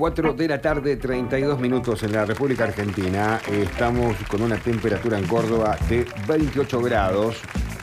[0.00, 3.38] 4 de la tarde, 32 minutos en la República Argentina.
[3.52, 7.36] Estamos con una temperatura en Córdoba de 28 grados.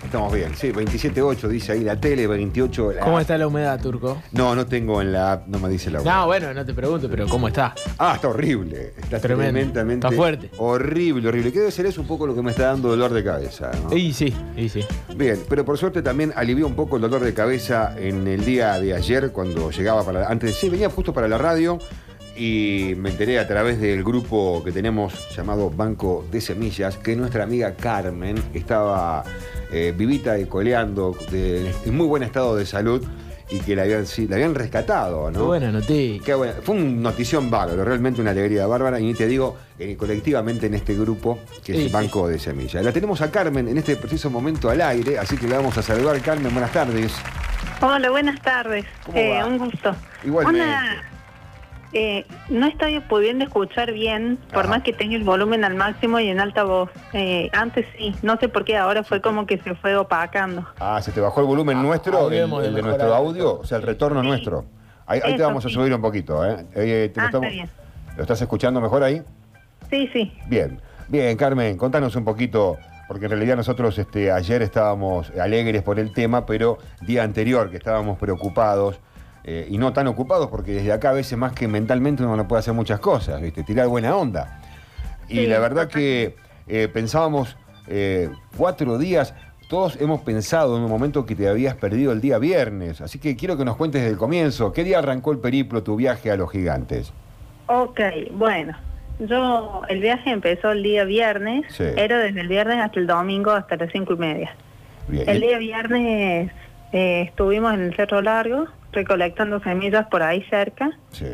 [0.03, 2.93] Estamos bien, sí, 27.8 dice ahí la tele, 28.
[2.93, 4.21] la- ¿Cómo está la humedad, Turco?
[4.31, 7.09] No, no tengo en la app, no me dice la No, bueno, no te pregunto,
[7.09, 7.75] pero ¿cómo está?
[7.99, 8.93] Ah, está horrible.
[8.97, 9.51] Está Tremendo.
[9.51, 10.07] tremendamente.
[10.07, 10.49] Está fuerte.
[10.57, 11.51] Horrible, horrible.
[11.51, 13.69] ¿Qué debe ser eso un poco lo que me está dando dolor de cabeza?
[13.83, 13.95] ¿no?
[13.95, 14.83] Y sí, y sí.
[15.17, 18.79] Bien, pero por suerte también alivió un poco el dolor de cabeza en el día
[18.79, 21.79] de ayer cuando llegaba para antes sí venía justo para la radio
[22.37, 27.43] y me enteré a través del grupo que tenemos llamado Banco de Semillas que nuestra
[27.43, 29.23] amiga Carmen estaba
[29.71, 33.03] eh, vivita y coleando de- en muy buen estado de salud
[33.49, 35.39] y que la habían, sí, la habían rescatado, ¿no?
[35.39, 36.21] Qué buena noticia.
[36.23, 36.51] Qué.
[36.61, 38.99] Fue una notición bárbaro, realmente una alegría bárbara.
[38.99, 41.93] Y te digo, eh, colectivamente en este grupo, que es Sí, el sí.
[41.93, 42.83] Banco de Semillas.
[42.83, 45.81] La tenemos a Carmen en este preciso momento al aire, así que le vamos a
[45.81, 46.19] saludar.
[46.21, 47.13] Carmen, buenas tardes.
[47.81, 48.83] Hola, buenas tardes.
[49.05, 49.45] ¿Cómo Eh, va?
[49.45, 49.95] un gusto.
[50.25, 50.67] Igualmente.
[50.67, 51.03] Una-
[51.93, 54.69] eh, no estoy pudiendo escuchar bien, por Ajá.
[54.75, 56.89] más que tenga el volumen al máximo y en alta voz.
[57.13, 60.65] Eh, antes sí, no sé por qué, ahora fue como que se fue opacando.
[60.79, 63.59] Ah, se te bajó el volumen Ah, nuestro, el, de el de mejorar nuestro audio,
[63.59, 64.27] o sea, el retorno Sí.
[64.27, 64.65] nuestro.
[65.05, 65.73] Ahí, ahí te vamos a sí.
[65.75, 66.65] subir un poquito, ¿eh?
[66.75, 67.69] Eh, te lo, Ah, está bien.
[68.17, 69.21] ¿Lo estás escuchando mejor ahí?
[69.89, 70.33] Sí, sí.
[70.47, 75.97] Bien, bien, Carmen, contanos un poquito, porque en realidad nosotros este, ayer estábamos alegres por
[75.99, 78.99] el tema, pero día anterior que estábamos preocupados,
[79.49, 82.47] eh, y no tan ocupados, porque desde acá a veces más que mentalmente uno no
[82.49, 83.63] puede hacer muchas cosas, ¿viste?
[83.63, 84.59] tirar buena onda.
[85.29, 86.35] Y Sí, la verdad que
[86.67, 87.55] eh, pensábamos
[87.87, 89.33] eh, cuatro días,
[89.69, 93.37] todos hemos pensado en un momento que te habías perdido el día viernes, así que
[93.37, 96.35] quiero que nos cuentes desde el comienzo, ¿qué día arrancó el periplo, tu viaje a
[96.35, 97.13] los gigantes?
[97.67, 97.99] Ok,
[98.33, 98.77] bueno.
[99.19, 101.83] Yo, el viaje empezó el día viernes, Sí.
[101.95, 104.55] era desde el viernes hasta el domingo, hasta las cinco y media.
[105.07, 106.51] Bien, El día viernes
[106.91, 111.27] eh, estuvimos en el Cerro Largo recolectando semillas por ahí cerca sí.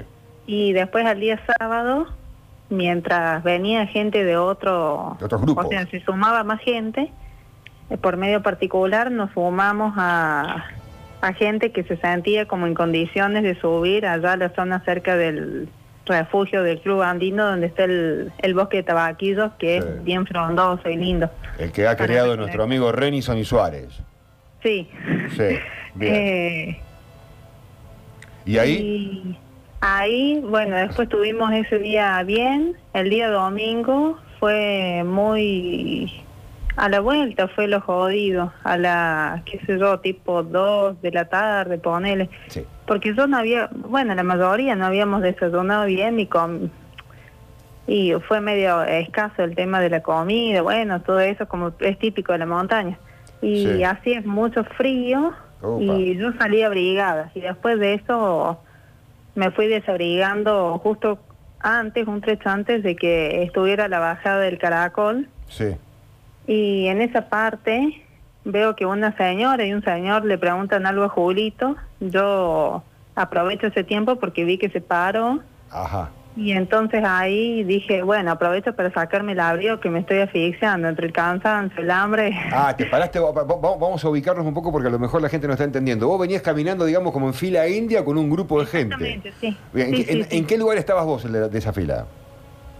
[0.45, 2.07] y después al día sábado,
[2.69, 5.65] mientras venía gente de otro, De otros grupos.
[5.65, 7.09] o sea, se sumaba más gente,
[7.89, 10.65] eh, por medio particular nos sumamos a,
[11.21, 15.15] a gente que se sentía como en condiciones de subir allá a la zona cerca
[15.15, 15.69] del
[16.05, 19.87] refugio del Club Andino donde está el, el bosque de tabaquillos que Sí.
[19.87, 21.29] es bien frondoso y lindo.
[21.57, 24.01] El que ha creado nuestro amigo Renison y Suárez.
[24.61, 24.89] Sí.
[25.37, 25.57] Sí,
[25.95, 26.13] bien.
[26.15, 26.81] Eh,
[28.45, 28.71] ¿Y ahí?
[28.71, 29.37] Y
[29.81, 32.75] ahí, bueno, después tuvimos ese día bien.
[32.93, 36.11] El día domingo fue muy...
[36.75, 41.25] A la vuelta fue lo jodido, a la, qué sé yo, tipo 2 de la
[41.25, 42.31] tarde, ponele.
[42.47, 42.65] Sí.
[42.87, 46.69] Porque yo no había, bueno, la mayoría no habíamos desayunado bien y com
[47.85, 52.31] y fue medio escaso el tema de la comida, bueno, todo eso como es típico
[52.31, 52.97] de la montaña.
[53.41, 53.83] Y Sí.
[53.83, 55.81] así es mucho frío Opa.
[55.81, 58.59] y yo salí abrigada y después de eso
[59.35, 61.17] me fui desabrigando justo
[61.59, 65.75] antes, un trecho antes de que estuviera la bajada del caracol Sí.
[66.47, 68.03] y en esa parte
[68.45, 71.77] veo que una señora y un señor le preguntan algo a Julito.
[72.01, 72.83] Yo
[73.15, 75.39] aprovecho ese tiempo porque vi que se paró.
[75.71, 76.09] Ajá.
[76.35, 81.05] Y entonces ahí dije, bueno, aprovecho para sacarme el abrigo que me estoy asfixiando entre
[81.07, 82.35] el cansancio, el hambre.
[82.51, 83.19] Ah, te paraste.
[83.19, 85.53] va- va- va- Vamos a ubicarnos un poco porque a lo mejor la gente no
[85.53, 86.07] está entendiendo.
[86.07, 88.95] Vos venías caminando, digamos, como en fila india con un grupo de gente.
[88.95, 89.57] Exactamente, sí.
[89.73, 90.37] Bien, ¿en, Sí, en- sí.
[90.37, 92.05] en qué lugar estabas vos de esa fila?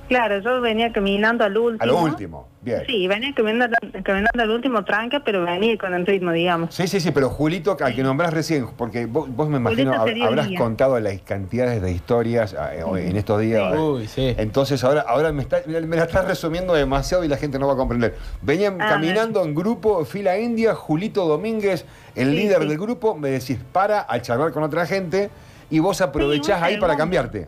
[0.08, 1.82] Claro, yo venía caminando al último.
[1.84, 2.48] A lo último.
[2.62, 2.84] Bien.
[2.86, 6.74] Sí, venía caminando, caminando al último tranca, pero venía con el ritmo, digamos.
[6.74, 10.48] Sí, sí, sí, pero Julito, al que nombrás recién, porque vos, vos me imagino habrás
[10.58, 13.74] contado las cantidades de historias ah, eh, en estos días.
[13.74, 13.78] Sí.
[13.80, 14.36] Uy, sí.
[14.38, 17.74] Entonces ahora, ahora me, está- me la estás resumiendo demasiado y la gente no va
[17.74, 18.16] a comprender.
[18.42, 21.86] Venían Ah, caminando en grupo, fila india, Julito Domínguez,
[22.16, 22.68] el Sí, líder sí.
[22.70, 25.30] del grupo, me decís para a charlar con otra gente
[25.70, 27.48] y vos aprovechás ahí para cambiarte.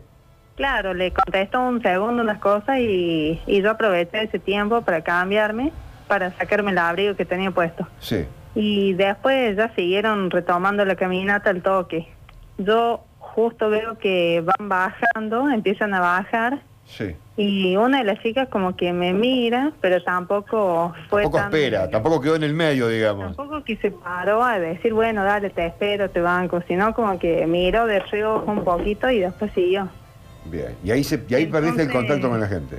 [0.56, 5.70] Claro, le contestó un segundo unas cosas y, y yo aproveché ese tiempo para cambiarme,
[6.08, 7.86] para sacarme el abrigo que tenía puesto.
[8.00, 8.24] Sí.
[8.54, 12.08] Y después ya siguieron retomando la caminata al toque.
[12.56, 17.16] Yo justo veo que van bajando, empiezan a bajar Sí.
[17.36, 21.90] y una de las chicas como que me mira, pero tampoco fue Tampoco tan- espera,
[21.90, 23.36] tampoco quedó en el medio, digamos.
[23.36, 27.44] Tampoco que se paró a decir, bueno, dale, te espero, te banco, sino como que
[27.46, 29.88] miró de reojo un poquito y después siguió.
[30.50, 30.74] Bien.
[30.84, 32.78] Y ahí, se, y ahí perdiste el Entonces- contacto con la gente.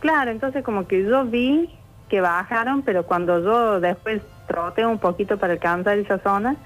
[0.00, 1.70] Claro, entonces como que yo vi
[2.08, 6.56] que bajaron, pero cuando yo después troté un poquito para alcanzar esa zona,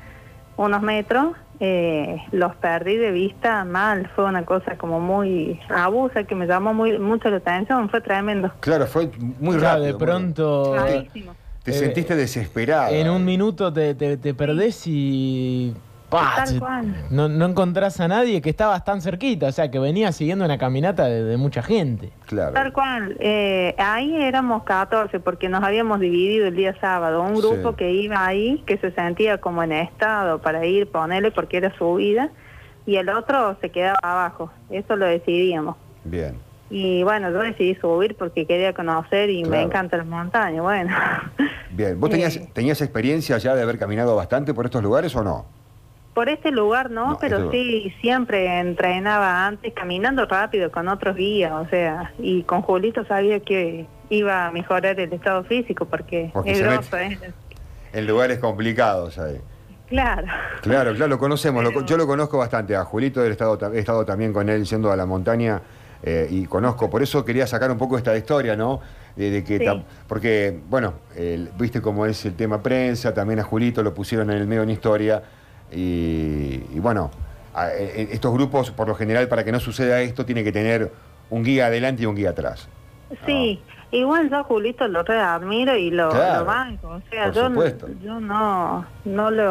[0.56, 4.10] unos metros, eh, los perdí de vista mal.
[4.16, 8.50] Fue una cosa como muy abusa que me llamó muy mucho la atención, fue tremendo.
[8.60, 9.98] Claro, fue muy Claro, rápido.
[9.98, 10.74] de pronto.
[11.62, 12.90] Te Eh, sentiste desesperada.
[12.90, 15.74] en un minuto te, te, te perdés y
[16.08, 17.06] Pa, Tal se- cual.
[17.10, 20.56] no, no encontrás a nadie que estabas tan cerquita, o sea, que venía siguiendo una
[20.56, 22.10] caminata de, de mucha gente.
[22.26, 22.52] Claro.
[22.54, 23.16] Tal cual.
[23.20, 27.22] Eh, ahí éramos 14 porque nos habíamos dividido el día sábado.
[27.22, 27.76] Un grupo Sí.
[27.76, 31.96] que iba ahí, que se sentía como en estado para ir, ponerle porque era su
[31.96, 32.30] vida,
[32.86, 34.50] y el otro se quedaba abajo.
[34.70, 35.76] Eso lo decidíamos.
[36.04, 36.36] Bien.
[36.70, 40.62] Y bueno, yo decidí subir porque quería conocer y me encanta la montaña.
[40.62, 40.94] Bueno.
[41.70, 42.00] Bien.
[42.00, 45.46] ¿Vos tenías, Eh, tenías experiencia ya de haber caminado bastante por estos lugares o no?
[46.18, 51.52] Por este lugar no, No, pero sí, siempre entrenaba antes, caminando rápido con otros guías,
[51.52, 56.50] o sea, y con Julito sabía que iba a mejorar el estado físico porque, Porque
[56.50, 57.16] es grosso, ¿eh?
[57.92, 59.36] En lugares complicados ahí.
[59.88, 60.26] Claro.
[60.62, 61.62] Claro, claro, lo conocemos.
[61.62, 62.74] lo- Pero- yo lo conozco bastante.
[62.74, 65.62] A Julito he estado, ta- he estado también con él yendo a la montaña
[66.02, 66.90] eh, y conozco.
[66.90, 68.80] Por eso quería sacar un poco esta historia, ¿no?
[69.14, 69.64] De, de que Sí.
[69.64, 74.30] tam- porque, bueno, el- viste cómo es el tema prensa, también a Julito lo pusieron
[74.32, 75.22] en el medio en historia.
[75.70, 77.10] Y, y bueno,
[77.54, 80.92] a- e- estos grupos, por lo general, para que no suceda esto, tiene que tener
[81.28, 82.68] un guía adelante y un guía atrás.
[83.26, 87.30] Sí, igual yo a Julito lo re admiro y lo, Claro, lo banco, o sea,
[87.32, 87.48] yo,
[88.00, 89.50] yo no, no lo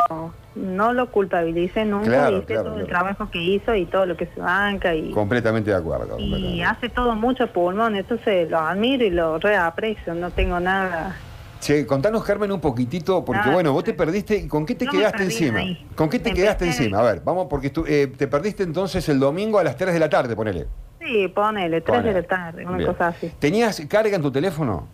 [0.54, 4.18] no lo culpabilicé nunca, Claro, hice claro, todo el trabajo que hizo y todo lo
[4.18, 6.20] que se banca y, Completamente de acuerdo.
[6.20, 11.16] y hace todo mucho pulmón, entonces lo admiro y lo reaprecio, no tengo nada
[11.60, 13.98] Che, contanos, Carmen, un poquitito, porque Ah, bueno, vos te sí.
[13.98, 15.60] perdiste, ¿y ¿con qué te quedaste encima?
[15.60, 15.88] ahí.
[15.96, 17.00] ¿Con qué te Empecé quedaste encima?
[17.00, 20.10] A ver, vamos, porque eh, te perdiste entonces el domingo a las 3 de la
[20.10, 20.68] tarde, ponele.
[21.00, 22.22] Sí, ponele, tres de Ponele.
[22.22, 22.92] la tarde, una Bien.
[22.92, 23.32] cosa así.
[23.40, 24.88] ¿Tenías carga en tu teléfono?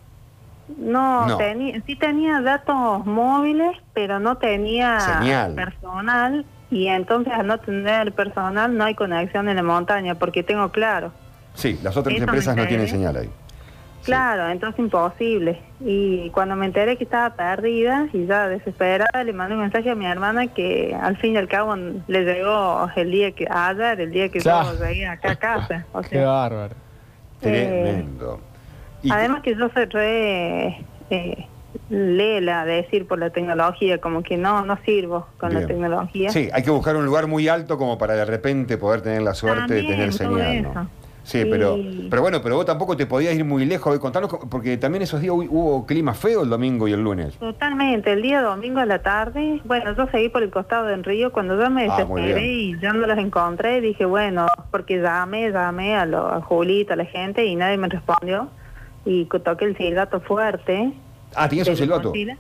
[0.78, 1.38] No, No.
[1.86, 5.56] sí tenía datos móviles, pero no tenía Señal.
[5.56, 10.70] personal y entonces al no tener personal no hay conexión en la montaña porque tengo
[10.70, 11.12] claro.
[11.56, 13.30] Sí, las otras Eso empresas no tienen señal ahí.
[14.04, 15.60] Claro, entonces imposible.
[15.80, 19.96] Y cuando me enteré que estaba perdida y ya desesperada, le mandé un mensaje a
[19.96, 24.12] mi hermana que al fin y al cabo le llegó el día que ayer, el
[24.12, 24.78] día que Claro.
[24.78, 25.86] yo llegué acá a casa.
[25.94, 26.76] O Qué bárbaro.
[27.40, 28.40] Tremendo.
[29.02, 31.46] Y- Además que yo soy re eh,
[31.90, 35.62] lela de decir por la tecnología, como que no no sirvo con Bien.
[35.62, 36.30] la tecnología.
[36.30, 39.34] Sí, hay que buscar un lugar muy alto como para de repente poder tener la
[39.34, 40.90] suerte de tener todo señal, ¿no?
[41.24, 41.80] Sí, Y- pero,
[42.10, 43.98] pero bueno, pero vos tampoco te podías ir muy lejos.
[44.00, 47.38] Contanos, co- porque también esos días hu- hubo clima feo el domingo y el lunes.
[47.38, 51.32] Totalmente, el día domingo a la tarde, bueno, yo seguí por el costado del río,
[51.32, 55.96] cuando yo me Ah, desesperé y ya no los encontré, dije, bueno, porque llamé, llamé
[55.96, 56.42] a, lo, a
[56.92, 58.50] a la gente y nadie me respondió
[59.06, 60.92] y toqué el silbato fuerte.
[61.36, 62.10] Ah, ¿tenías un silbato?
[62.10, 62.38] mochila.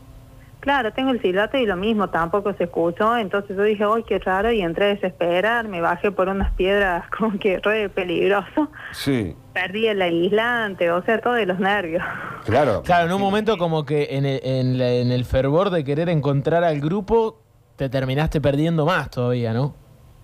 [0.63, 4.17] Claro, tengo el silbato y lo mismo, tampoco se escuchó, entonces yo dije, uy, qué
[4.19, 9.35] raro, y entré a desesperar, me bajé por unas piedras como que re peligroso, Sí,
[9.53, 12.01] perdí el aislante, o sea, todo de los nervios.
[12.45, 12.81] claro.
[12.83, 16.07] Claro, en un momento como que en el, en la- en el fervor de querer
[16.07, 17.41] encontrar al grupo,
[17.75, 19.75] te terminaste perdiendo más todavía, ¿no?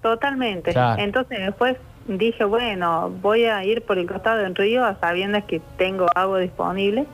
[0.02, 0.72] Totalmente.
[0.72, 1.02] Claro.
[1.04, 1.76] Entonces después
[2.08, 6.40] dije, bueno, voy a ir por el costado del río a sabiendas que tengo agua
[6.40, 7.06] disponible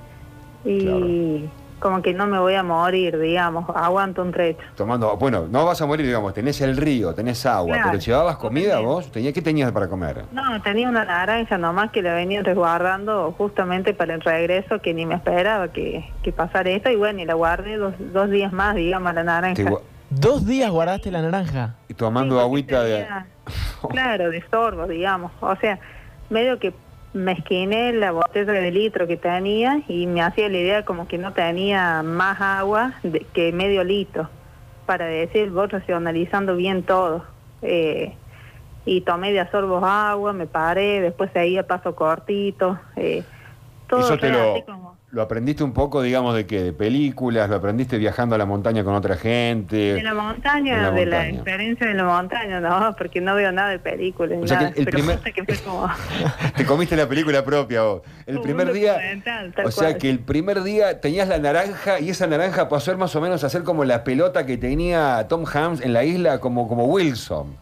[0.64, 1.46] y
[1.80, 4.60] como que no me voy a morir, digamos, aguanto un trecho.
[4.76, 7.90] Tomando, bueno, no vas a morir, digamos, tenés el río, tenés agua, Claro.
[7.92, 9.12] pero ¿llevabas comida vos?
[9.12, 10.24] ¿Tenía, ¿Qué tenías para comer?
[10.32, 15.06] No, tenía una naranja nomás que la venían resguardando justamente para el regreso, que ni
[15.06, 18.76] me esperaba que, que pasara esto, y bueno, y la guardé dos, dos días más,
[18.76, 19.70] digamos, la naranja.
[20.10, 21.76] Dos días guardaste la naranja.
[21.90, 23.06] y tomando Sí, agüita de...
[23.90, 25.32] Claro, de sorbo, digamos.
[25.42, 25.78] O sea,
[26.30, 26.74] medio que
[27.16, 31.18] me esquiné la botella de litro que tenía y me hacía la idea como que
[31.18, 34.30] no tenía más agua de- que medio litro,
[34.86, 37.24] para decir, voy racionalizando bien todo.
[37.62, 38.14] Eh,
[38.86, 42.78] y tomé de sorbos agua, me paré, después seguía paso cortito.
[42.98, 43.24] Eh,
[43.88, 47.56] todo Eso te lo, como- lo aprendiste un poco, digamos, de que de películas, lo
[47.56, 49.94] aprendiste viajando a la montaña con otra gente.
[49.94, 53.80] De la montaña, de la experiencia de la montaña, no, porque no veo nada de
[53.80, 55.90] películas, O sea que nada, el pero primer- que fue como...
[56.58, 58.02] Te comiste la película propia vos.
[58.26, 58.98] El primer día,
[59.64, 59.98] o sea cual.
[60.00, 63.22] que el primer día tenías la naranja y esa naranja pasó a ser más o
[63.22, 66.84] menos a ser como la pelota que tenía Tom Hanks en la isla, como, como
[66.88, 67.56] Wilson.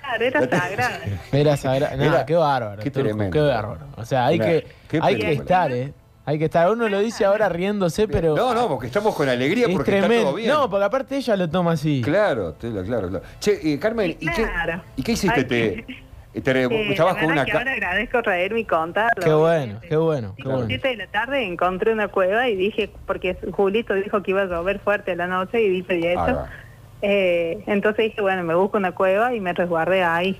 [0.00, 1.00] Claro, era sagrada.
[1.32, 1.96] Era sagrado.
[1.96, 2.82] No, qué bárbaro.
[2.82, 3.30] qué tremendo.
[3.32, 3.86] Qué bárbaro.
[3.96, 5.92] O sea, hay que, qué hay que estar, ¿eh?
[6.28, 6.70] Hay que estar.
[6.70, 8.36] Uno lo dice ahora riéndose, pero.
[8.36, 10.26] no, no, porque estamos con alegría es porque está tremendo.
[10.26, 10.50] todo bien.
[10.50, 12.02] No, porque aparte ella lo toma así.
[12.04, 13.24] Claro, te- claro, claro.
[13.40, 14.82] Che, eh, Carmen, ¿y, Claro.
[14.94, 15.40] qué, ¿y qué hiciste?
[15.40, 15.84] Ay, te,
[16.34, 17.46] que- te- Eh, estabas con una...
[17.46, 19.24] que ahora agradezco reírme y contarlo.
[19.24, 20.66] Qué bueno, qué bueno, a las bueno.
[20.68, 24.44] 7 de la tarde encontré una cueva y dije, porque Julito dijo que iba a
[24.44, 26.44] llover fuerte la noche y dice, y eso.
[27.00, 30.38] Eh, entonces dije, bueno, me busco una cueva y me resguardé ahí.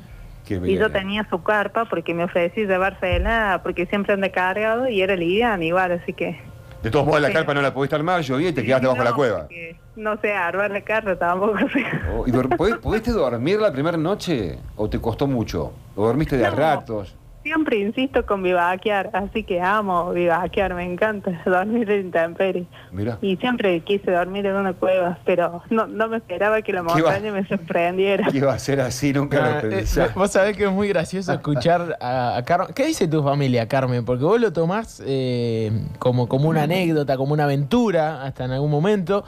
[0.54, 5.16] Y yo tenía su carpa porque me ofrecí llevársela porque siempre anda cargado y era
[5.16, 6.40] liviana igual, así que...
[6.82, 9.04] De todos modos, la carpa no la pudiste armar, llovía y te quedaste bajo No,
[9.04, 9.48] la cueva.
[9.96, 11.58] no sé armar la carne tampoco.
[12.14, 12.32] Oh, ¿y
[12.76, 15.72] ¿pudiste, dormir la primera noche o te costó mucho?
[15.96, 17.16] ¿O dormiste de a ratos?
[17.48, 22.66] Siempre insisto con vivaquear, así que amo vivaquear, me encanta dormir en intemperie.
[22.92, 23.16] Mira.
[23.22, 27.32] Y siempre quise dormir en una cueva, pero no, no me esperaba que la montaña
[27.32, 28.26] me sorprendiera.
[28.30, 30.08] Que iba a ser así, nunca Ah, lo eh, pensé.
[30.14, 32.74] vos sabés que es muy gracioso escuchar a, a Carmen.
[32.74, 34.04] ¿Qué dice tu familia, Carmen?
[34.04, 38.70] Porque vos lo tomás eh, como, como una anécdota, como una aventura, hasta en algún
[38.70, 39.24] momento.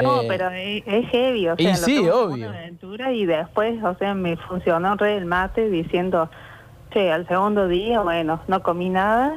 [0.00, 2.48] No, Eh, pero es, es heavy, o y sea, lo sí, obvio.
[2.50, 6.30] una aventura y después, o sea, me funcionó re el mate diciendo,
[6.96, 9.34] al segundo día, bueno, no comí nada,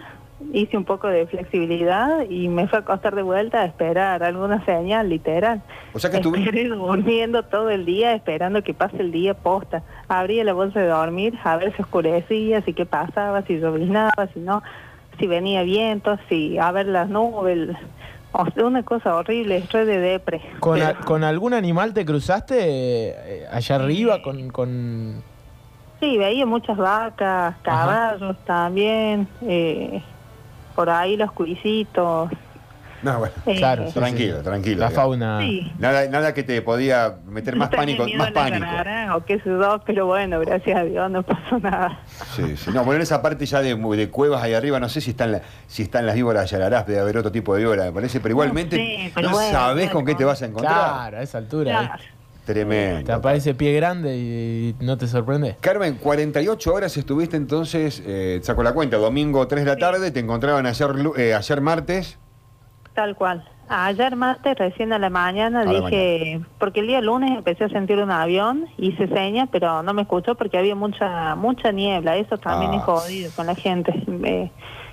[0.53, 4.63] hice un poco de flexibilidad y me fue a acostar de vuelta a esperar alguna
[4.65, 5.61] señal, literal.
[5.93, 9.83] O sea que estuve- Esperé durmiendo todo el día, esperando que pase el día posta.
[10.07, 14.39] Abría la bolsa de dormir, a ver si oscurecía, si qué pasaba, si llovinaba, si
[14.39, 14.61] no,
[15.19, 17.69] si venía viento, si a ver las nubes.
[18.33, 20.41] O sea, una cosa horrible, estoy de depre.
[20.59, 24.21] ¿Con, Pero- a- ¿Con algún animal te cruzaste eh, allá arriba?
[24.21, 25.23] Con, con...
[25.99, 30.03] Sí, veía muchas vacas, caballos también, eh,
[30.75, 32.29] por ahí los cuisitos.
[33.01, 33.33] No, bueno.
[33.45, 34.43] eh, Claro, sí, Tranquilo, sí.
[34.43, 34.95] tranquilo, La digamos.
[34.95, 35.39] fauna.
[35.41, 35.71] Sí.
[35.79, 38.59] Nada, nada que te podía meter más Tenía pánico, miedo más pánico.
[38.65, 41.99] ganara, o qué sé yo, pero bueno, gracias a Dios no pasó nada.
[42.35, 42.71] Sí, sí.
[42.71, 45.31] No, bueno, en esa parte ya de, de cuevas ahí arriba, no sé si están,
[45.31, 48.33] la- si están las víboras yararás, debe haber otro tipo de víbora, me parece, pero
[48.33, 50.73] igualmente sé, pero no bueno, sabés con qué te vas a encontrar.
[50.93, 51.83] Claro, a esa altura.
[51.83, 51.89] ¿eh?
[52.47, 53.03] Tremendo.
[53.03, 55.57] Te aparece pie grande y no te sorprende.
[55.59, 60.21] Carmen, 48 horas estuviste entonces, eh, saco la cuenta, domingo 3 de la tarde, te
[60.21, 62.17] encontraban ayer, lu- eh, ayer martes.
[62.95, 63.43] Tal cual.
[63.69, 67.69] Ayer martes, recién a la mañana, A la dije, porque el día lunes empecé a
[67.69, 72.37] sentir un avión, hice señas, pero no me escuchó porque había mucha mucha niebla, eso
[72.37, 72.77] también Ah.
[72.77, 73.91] es jodido con la gente,
[74.23, 74.49] eh,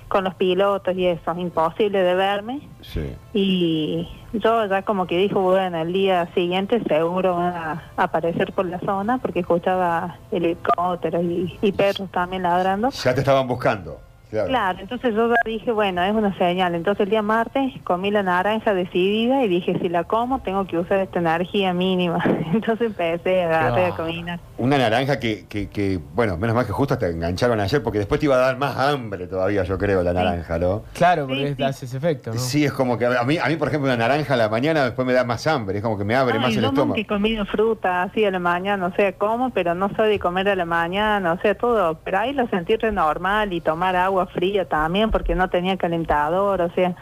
[0.07, 2.67] con los pilotos y eso, imposible de verme.
[2.81, 3.15] Sí.
[3.33, 8.65] Y yo ya como que dijo, bueno, el día siguiente seguro van a aparecer por
[8.65, 12.89] la zona porque escuchaba helicópteros y, y perros también ladrando.
[12.89, 13.99] Ya te estaban buscando.
[14.35, 14.49] Claro.
[14.49, 16.75] Claro, entonces yo ya dije, bueno, es una señal.
[16.75, 20.77] Entonces el día martes comí la naranja decidida y dije, si la como, tengo que
[20.77, 22.23] usar esta energía mínima.
[22.53, 24.39] Entonces empecé a agarrar a caminar.
[24.57, 28.19] Una naranja que, que, que, bueno, menos mal que justo te engancharon ayer, porque después
[28.19, 30.83] te iba a dar más hambre todavía, yo creo, la naranja, ¿no?
[30.93, 31.63] Claro, Sí, porque sí.
[31.63, 32.39] hace ese efecto, ¿no?
[32.39, 34.83] Sí, es como que a mí, a mí, por ejemplo, una naranja a la mañana
[34.85, 36.87] después me da más hambre, es como que me abre Ay, más el yo estómago.
[36.87, 40.19] nunca he comido fruta así a la mañana, o sea, como, pero no soy de
[40.19, 41.99] comer a la mañana, o sea, todo.
[42.03, 46.61] Pero ahí lo sentí re normal y tomar agua fría también porque no tenía calentador,
[46.61, 46.95] o sea,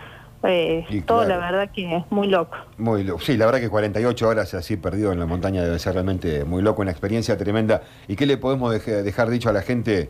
[0.44, 1.40] eh, Y todo claro.
[1.40, 2.58] la verdad que es muy loco.
[2.78, 3.22] Muy loco.
[3.22, 6.62] Sí, la verdad que 48 horas así perdido en la montaña debe ser realmente muy
[6.62, 7.82] loco, una experiencia tremenda.
[8.08, 10.10] ¿Y qué le podemos dejar dicho a la gente,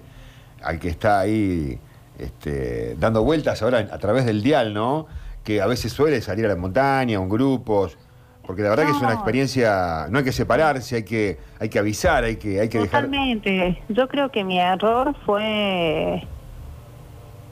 [0.64, 1.80] al que está ahí
[2.18, 5.06] este, dando vueltas ahora a través del dial, ¿no?
[5.44, 7.98] Que a veces suele salir a la montaña, en grupos,
[8.46, 11.80] porque la verdad que es una experiencia, no hay que separarse, hay que, hay que
[11.80, 13.06] avisar, hay que, hay que dejar...
[13.06, 13.82] Totalmente.
[13.90, 16.28] Yo creo que mi error fue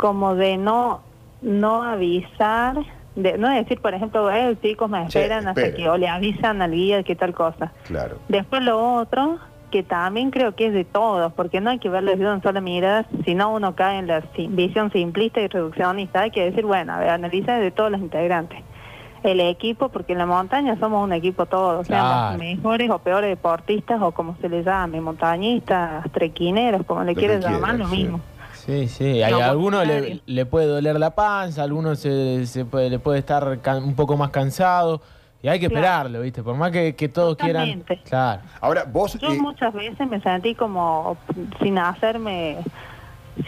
[0.01, 1.01] como de no
[1.43, 2.75] no avisar,
[3.15, 6.62] de no decir, por ejemplo, eh, chicos me Che, esperan hasta que o le avisan
[6.62, 7.72] al guía que tal cosa.
[7.88, 8.17] Claro.
[8.27, 9.38] Después lo otro,
[9.72, 12.62] que también creo que es de todos, porque no hay que verlo de una sola
[12.62, 16.22] mirada, sino uno cae en la si- visión simplista y reduccionista.
[16.22, 18.60] Hay que decir, bueno, a ver, analiza de todos los integrantes.
[19.24, 23.29] El equipo, porque en la montaña somos un equipo todos, sean los mejores o peores
[23.29, 27.98] deportistas o como se les llame, montañistas, trequineros, como le quieras, llamar, lo sí.
[27.98, 28.20] mismo.
[28.65, 29.22] Sí, sí.
[29.24, 30.22] A No, alguno le, voluntario.
[30.25, 33.96] le puede doler la panza, a alguno se, se puede, le puede estar can- un
[33.96, 35.01] poco más cansado.
[35.44, 35.80] Y hay que Claro.
[35.82, 36.44] esperarlo, ¿viste?
[36.44, 37.84] Por más que, que todos quieran.
[38.08, 38.41] Claro.
[38.60, 39.18] Ahora, vos...
[39.20, 41.18] Yo eh, muchas veces me sentí como
[41.63, 42.60] sin hacerme,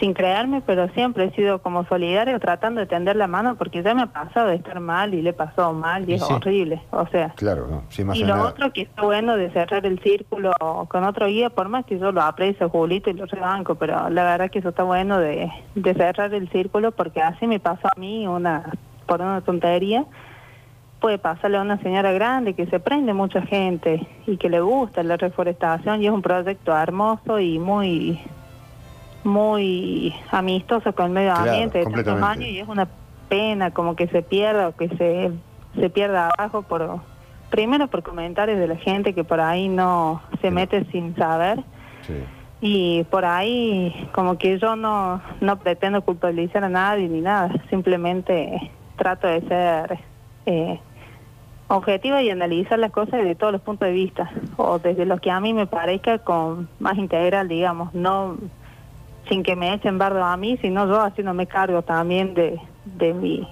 [0.00, 3.94] sin creerme, pero siempre he sido como solidario tratando de tender la mano porque ya
[3.94, 6.32] me ha pasado de estar mal y le he pasado mal y, Y es sí.
[6.32, 6.82] horrible.
[6.90, 9.98] O sea, Claro, no, sí, más y lo otro que está bueno de cerrar el
[10.00, 10.52] círculo
[10.88, 14.24] con otro guía, por más que yo lo aprecio, Julito, y lo rebanco, pero la
[14.24, 18.00] verdad que eso está bueno de, de cerrar el círculo porque así me pasó a
[18.00, 18.70] mí una
[19.06, 20.06] por una tontería.
[21.00, 25.02] Puede pasarle a una señora grande que se prende mucha gente y que le gusta
[25.02, 28.18] la reforestación y es un proyecto hermoso y muy
[29.24, 32.88] muy amistoso con el medio Claro, ambiente de tantos años y es una
[33.28, 35.30] pena como que se pierda o que se,
[35.80, 37.00] se pierda abajo por
[37.50, 40.54] primero por comentarios de la gente que por ahí no se Sí.
[40.54, 41.62] mete sin saber
[42.02, 42.14] Sí.
[42.60, 48.70] y por ahí como que yo no no pretendo culpabilizar a nadie ni nada simplemente
[48.96, 49.98] trato de ser
[50.46, 50.78] eh,
[51.68, 55.30] objetiva y analizar las cosas desde todos los puntos de vista o desde lo que
[55.30, 58.36] a mí me parezca con más integral digamos no
[59.28, 63.48] sin que me echen bardo a mí sino yo haciéndome cargo también de de mi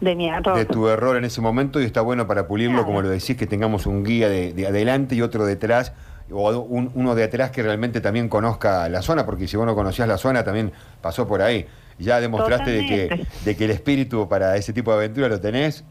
[0.00, 0.56] de mi error.
[0.58, 2.86] de tu error en ese momento y está bueno para pulirlo, Claro.
[2.86, 5.92] como lo decís, que tengamos un guía de, de adelante y otro detrás,
[6.30, 9.74] o un- uno de atrás que realmente también conozca la zona, porque si vos no
[9.74, 11.64] conocías la zona, también pasó por ahí.
[11.98, 15.84] Ya demostraste de que, de que el espíritu para ese tipo de aventura lo tenés,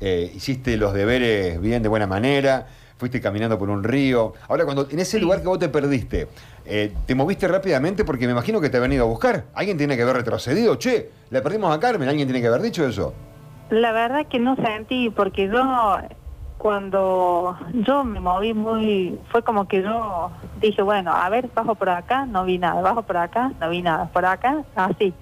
[0.00, 2.66] eh, hiciste los deberes bien de buena manera,
[3.02, 4.32] fuiste caminando por un río.
[4.48, 5.20] Ahora, cuando en ese Sí.
[5.24, 6.28] lugar que vos te perdiste,
[6.64, 8.04] eh, ¿te moviste rápidamente?
[8.04, 9.46] Porque me imagino que te ha venido a buscar.
[9.54, 10.76] Alguien tiene que haber retrocedido.
[10.76, 12.08] Che, le perdimos a Carmen.
[12.08, 13.12] ¿Alguien tiene que haber dicho eso?
[13.70, 15.98] La verdad que no sentí, porque yo
[16.58, 20.30] cuando yo me moví muy, fue como que yo
[20.60, 23.82] dije, bueno, a ver, bajo por acá, no vi nada, bajo por acá, no vi
[23.82, 25.12] nada, por acá, así.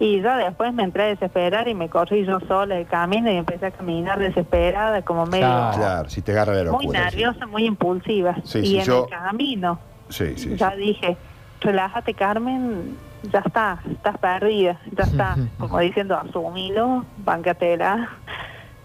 [0.00, 3.36] Y ya después me entré a desesperar y me corrí yo sola el camino y
[3.36, 5.76] empecé a caminar desesperada, como medio Claro.
[5.76, 7.10] Claro, si te agarra la muy locura.
[7.10, 7.16] sí.
[7.16, 8.36] nerviosa, muy impulsiva.
[8.44, 9.78] Sí, y sí, en yo- el camino
[10.08, 10.54] Sí, sí.
[10.56, 10.76] ya sí.
[10.78, 11.16] dije,
[11.60, 12.96] relájate Carmen,
[13.32, 18.08] ya está, estás perdida, ya está, como diciendo, asumilo, bancatela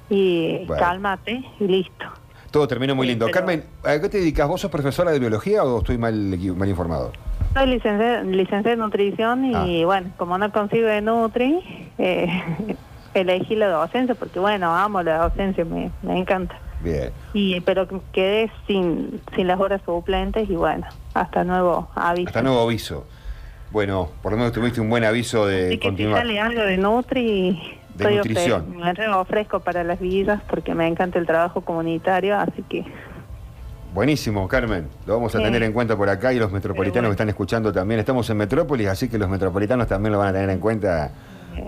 [0.09, 0.81] y Bueno.
[0.83, 2.05] cálmate y listo.
[2.49, 3.25] Todo terminó muy Sí, lindo.
[3.25, 4.47] pero- Carmen, ¿a qué te dedicas?
[4.47, 6.13] ¿Vos sos profesora de biología o estoy mal,
[6.55, 7.11] mal informado?
[7.53, 9.85] Soy licenciada, licenciada en nutrición y Ah.
[9.85, 11.59] bueno, como no consigo de Nutri,
[11.97, 12.27] eh,
[13.13, 16.55] elegí la docencia porque bueno, amo la docencia, me, me encanta.
[16.81, 17.11] Bien.
[17.33, 22.27] Y pero quedé sin, sin las horas suplentes y bueno, hasta nuevo aviso.
[22.29, 23.05] Hasta nuevo aviso.
[23.71, 26.19] Bueno, por lo menos tuviste un buen aviso de Así que si continuar.
[26.19, 28.73] sale algo de Nutri, De nutrición.
[28.73, 32.83] ofre- me re ofrezco para las vidas porque me encanta el trabajo comunitario, así que
[33.93, 34.87] Buenísimo, Carmen.
[35.05, 35.43] Lo vamos a Sí.
[35.43, 37.09] tener en cuenta por acá y los metropolitanos bueno.
[37.09, 37.99] que están escuchando también.
[37.99, 41.11] Estamos en Metrópolis, así que los metropolitanos también lo van a tener en cuenta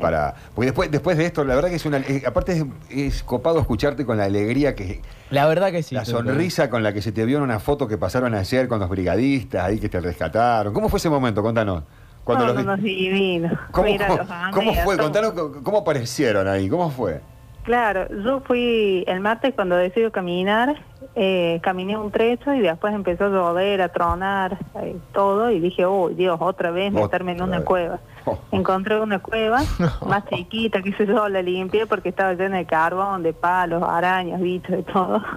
[0.01, 0.34] para...
[0.55, 2.01] Porque después, después de esto, la verdad que es una...
[2.25, 5.01] aparte es, es copado escucharte con la alegría que...
[5.29, 5.94] La verdad que sí.
[5.94, 8.79] la sonrisa con la que se te vio en una foto que pasaron ayer con
[8.79, 10.74] los brigadistas ahí que te rescataron.
[10.74, 11.44] ¿Cómo fue ese momento?
[11.44, 11.84] Contanos.
[12.24, 13.51] Cuando no, los divinos.
[13.70, 14.98] ¿Cómo, Mira, cómo- los amé cómo fue?
[14.98, 15.12] todos.
[15.12, 16.67] Contanos cómo aparecieron ahí.
[16.67, 17.22] ¿Cómo fue?
[17.65, 20.75] Claro, yo fui el martes cuando decidí caminar,
[21.15, 25.88] eh, caminé un trecho y después empezó a llover, a tronar, eh, todo, y dije,
[25.88, 27.65] uy, Dios, otra vez Otra meterme en una vez.
[27.65, 28.00] cueva.
[28.25, 28.38] Oh.
[28.51, 29.62] Encontré una cueva
[30.08, 34.39] más chiquita, que sé yo, la limpié porque estaba llena de carbón, de palos, arañas,
[34.39, 35.23] bichos, de todo.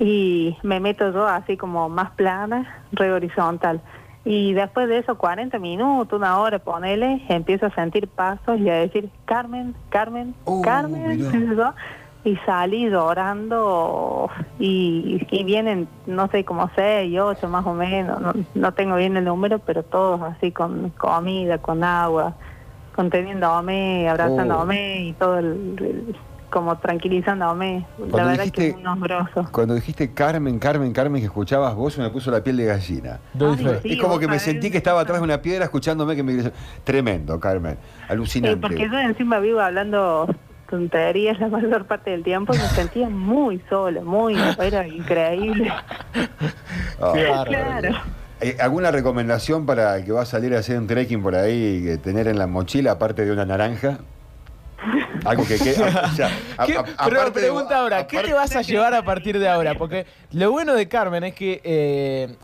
[0.00, 3.80] Y me meto yo así como más plana, re horizontal.
[4.30, 8.74] Y después de eso, 40 minutos, una hora, ponele, empiezo a sentir pasos y a
[8.74, 11.18] decir, Carmen, Carmen, Uh, Carmen,
[12.24, 18.32] y salí llorando y, y vienen, no sé, como seis, ocho más o menos, no,
[18.54, 22.36] no tengo bien el número, pero todos así con comida, con agua,
[22.94, 26.16] conteniéndome, abrazándome y todo el, el-
[26.50, 27.86] como tranquilizándome.
[27.98, 29.50] La Cuando verdad dijiste- que unos grosos.
[29.50, 33.20] Cuando dijiste Carmen, Carmen, Carmen, que escuchabas vos, se me puso la piel de gallina.
[33.38, 34.42] Ay, sí, es como que me sabés.
[34.42, 36.50] sentí que estaba atrás de una piedra escuchándome que me
[36.84, 37.74] Tremendo, Carmen.
[37.80, 38.56] Sí, Alucinante.
[38.60, 40.34] porque yo encima vivo hablando
[40.70, 45.72] tonterías la mayor parte del tiempo y me sentía muy sola, muy, era increíble.
[47.00, 47.44] Ah.
[47.46, 47.90] Claro.
[48.40, 51.82] Eh, ¿Alguna recomendación para el que va a salir a hacer un trekking por ahí
[51.84, 53.98] que tener en la mochila, aparte de una naranja?
[55.24, 56.10] Algo que sea,
[56.56, 59.48] a- ¿Qué- a- pero de- pregunta ahora, ¿qué te vas a llevar a partir de
[59.48, 59.74] ahora?
[59.76, 62.36] Porque lo bueno de Carmen es que eh,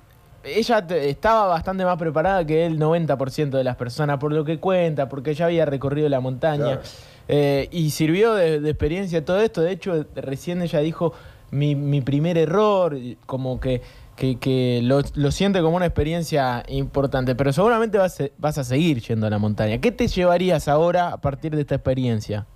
[0.45, 5.09] ella estaba bastante más preparada que el 90% de las personas, por lo que cuenta,
[5.09, 6.65] porque ella había recorrido la montaña.
[6.65, 6.81] Claro.
[7.29, 9.63] Eh, y sirvió de, de experiencia todo esto.
[9.63, 11.15] De hecho, recién ella dijo
[11.51, 13.81] mi, mi primer error, como que,
[14.17, 17.35] que, que lo, lo siente como una experiencia importante.
[17.35, 19.79] Pero seguramente vas, vas a seguir yendo a la montaña.
[19.79, 22.47] ¿Qué te llevarías ahora a partir de esta experiencia?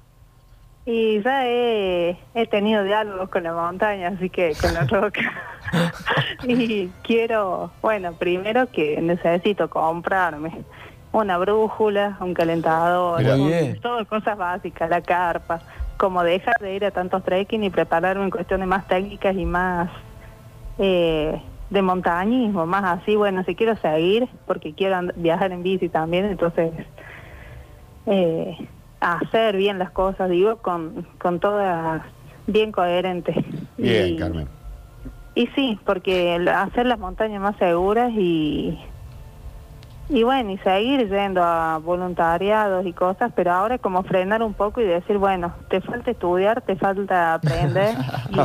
[0.90, 5.20] Y ya he, he tenido diálogos con la montaña, así que con la roca.
[6.42, 10.64] y quiero, bueno, primero que necesito comprarme
[11.12, 15.60] una brújula, un calentador, un- todo cosas básicas, la carpa,
[15.98, 19.90] como dejar de ir a tantos trekking y prepararme en cuestiones más técnicas y más
[20.78, 26.24] eh, de montañismo, más así, bueno, si quiero seguir, porque quiero viajar en bici también,
[26.24, 26.72] entonces
[28.06, 28.56] eh,
[29.00, 32.02] hacer bien las cosas, digo, con, con todas
[32.46, 33.36] bien coherentes.
[33.76, 34.48] Bien, y, Carmen.
[35.34, 38.78] Y sí, porque hacer las montañas más seguras y
[40.10, 44.80] y bueno, y seguir yendo a voluntariados y cosas, pero ahora como frenar un poco
[44.80, 47.94] y decir, bueno, te falta estudiar, te falta aprender.
[48.30, 48.36] y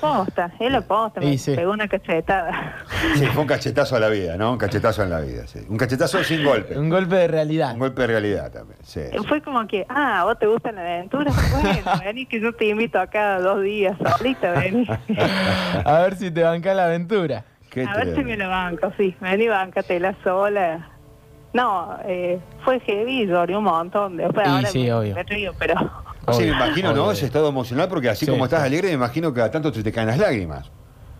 [0.00, 1.56] posta, es la posta, me sí.
[1.56, 2.76] pegó una cachetada.
[3.16, 4.52] Sí, fue un cachetazo a la vida, ¿no?
[4.52, 5.60] Un cachetazo en la vida, sí.
[5.68, 6.78] Un cachetazo sin golpe.
[6.78, 7.72] Un golpe de realidad.
[7.72, 9.00] Un golpe de realidad también, sí.
[9.10, 9.18] sí.
[9.26, 13.00] Fue como que, ah, vos te gustan las aventuras, bueno, vení que yo te invito
[13.00, 14.86] acá dos días solita, vení.
[15.84, 17.44] A ver si te banca la aventura.
[17.70, 20.91] Qué A ver si me lo banco, sí, vení, bancatela sola.
[21.52, 25.14] No, eh, fue heavy, lloré un montón, después Y ahora sí, me, obvio.
[25.14, 25.86] me río, pero Sí,
[26.26, 27.02] me Obvio, imagino, ¿no?
[27.02, 27.12] obvio.
[27.12, 28.66] Ese estado emocional, porque así Sí, como estás sí.
[28.66, 30.70] alegre, me imagino que a tanto te, te caen las lágrimas.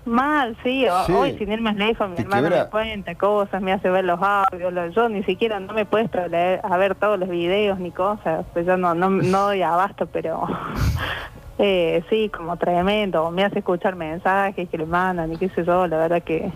[0.04, 1.12] Mal, sí, o- Sí.
[1.12, 2.64] hoy sin ir más lejos, mi Te hermano quiebra.
[2.64, 5.84] me cuenta cosas, me hace ver los audios, lo- yo ni siquiera no me he
[5.86, 9.44] puesto a, leer- a ver todos los videos ni cosas, pues yo no, no, no
[9.46, 10.44] doy abasto, pero
[11.58, 15.86] eh, sí, como tremendo, me hace escuchar mensajes que le mandan y qué sé yo,
[15.86, 16.50] la verdad que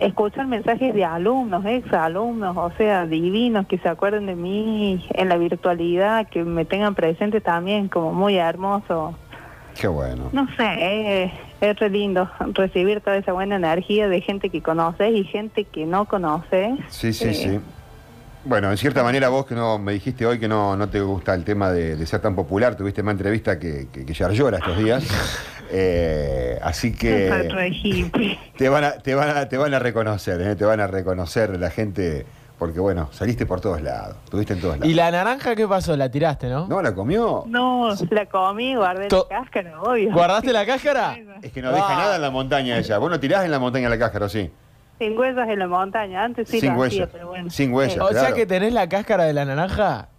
[0.00, 5.28] escuchar mensajes de alumnos, ex alumnos, o sea, divinos, que se acuerden de mí en
[5.28, 9.14] la virtualidad, que me tengan presente también, como muy hermoso.
[9.80, 10.28] Qué bueno.
[10.32, 15.14] No sé, eh, es re lindo recibir toda esa buena energía de gente que conoces
[15.14, 16.78] y gente que no conoces.
[16.88, 17.60] Sí, sí, Eh, sí.
[18.44, 21.32] Bueno, en cierta manera vos que no me dijiste hoy que no, no te gusta
[21.34, 24.58] el tema de, de ser tan popular, tuviste más entrevista que, que, que Yar llora
[24.58, 25.04] estos días.
[25.74, 27.48] Eh, así que
[28.58, 30.54] te van a, te van a, te van a reconocer, ¿eh?
[30.54, 32.26] te van a reconocer la gente,
[32.58, 34.90] porque bueno, saliste por todos lados, estuviste en todos lados.
[34.90, 35.96] ¿Y la naranja qué pasó?
[35.96, 36.66] La tiraste, ¿no?
[36.68, 37.44] ¿No la comió?
[37.46, 40.12] No, la comí, guardé To- la cáscara, obvio.
[40.12, 41.16] ¿Guardaste la cáscara?
[41.40, 41.96] Es que no deja Ah.
[41.96, 42.98] nada en la montaña ella.
[42.98, 44.50] Vos no tirás en la montaña la cáscara, ¿o sí?
[45.02, 47.50] Sin huellas en la montaña, antes sí Sin lo hacía, pero bueno.
[47.50, 47.98] Sin huellas.
[47.98, 50.10] O sea que tenés la cáscara de la naranja.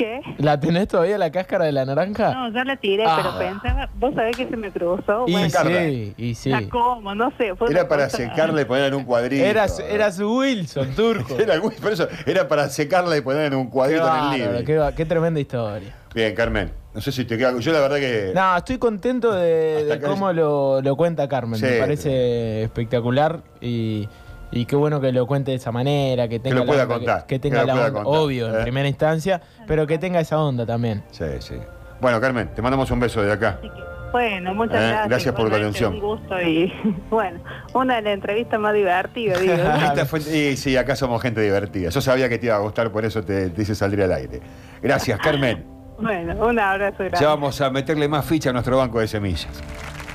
[0.00, 0.22] ¿Qué?
[0.38, 2.32] ¿La tenés todavía la cáscara de la naranja?
[2.32, 3.18] No, ya la tiré, Ah.
[3.20, 5.24] pero pensaba, vos sabés que se me cruzó.
[5.26, 6.48] y bueno, sí, y sí.
[6.48, 7.54] la como, no sé.
[7.54, 9.44] Fue Era para cosa- secarla y ponerla en un cuadrito.
[9.44, 11.36] Era, su- era su Wilson, turco.
[11.38, 14.94] Era, por eso, era para secarla y ponerla en un Qué, cuadrito en el living.
[14.96, 15.94] qué, tremenda historia.
[16.14, 16.72] Bien, Carmen.
[16.94, 17.52] No sé si te queda.
[17.58, 18.32] Yo la verdad que.
[18.34, 21.60] No, estoy contento de, cómo lo, lo cuenta Carmen.
[21.60, 21.66] Sí.
[21.66, 24.08] Me parece espectacular y,
[24.52, 26.94] y qué bueno que lo cuente de esa manera, que tenga lo la pueda onda,
[26.96, 28.62] contar, que, que tenga lo la onda, contar, obvio, en ¿eh?
[28.62, 31.02] primera instancia, pero que tenga esa onda también.
[31.10, 31.54] Sí, sí.
[32.00, 33.58] Bueno, Carmen, te mandamos un beso de acá.
[33.60, 33.70] Que,
[34.12, 35.08] bueno, muchas Eh, gracias.
[35.08, 35.94] gracias por tu atención.
[35.94, 36.72] Un gusto y,
[37.10, 37.40] bueno,
[37.74, 39.54] una de las entrevistas más divertidas, digo.
[39.56, 39.74] ¿no?
[39.86, 41.90] Esta fue- y sí, acá somos gente divertida.
[41.90, 44.40] Yo sabía que te iba a gustar, por eso te, te hice salir al aire.
[44.82, 45.64] Gracias, Carmen.
[46.00, 47.18] Bueno, un abrazo grande.
[47.20, 49.50] Ya vamos a meterle más ficha a nuestro banco de semillas.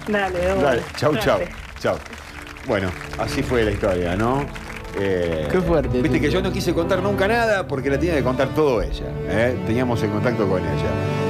[0.07, 0.39] Dale.
[0.59, 1.39] Dale, chau, chau.
[1.79, 1.95] Chau.
[2.67, 4.45] Bueno, así fue la historia, ¿no?
[4.97, 8.23] Eh, Qué fuerte, Viste que yo no quise contar nunca nada porque la tenía que
[8.23, 9.05] contar todo ella.
[9.29, 9.55] ¿eh?
[9.67, 11.24] Teníamos en contacto con ella.